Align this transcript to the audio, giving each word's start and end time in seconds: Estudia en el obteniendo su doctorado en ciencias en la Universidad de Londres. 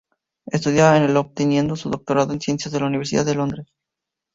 Estudia 0.47 0.97
en 0.97 1.03
el 1.03 1.15
obteniendo 1.15 1.75
su 1.75 1.91
doctorado 1.91 2.33
en 2.33 2.41
ciencias 2.41 2.73
en 2.73 2.79
la 2.79 2.87
Universidad 2.87 3.23
de 3.23 3.35
Londres. 3.35 3.67